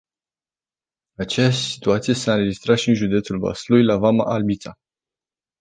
[1.17, 4.77] Aceeași situație s-a înregistrat și în județul Vaslui, la vama Albița.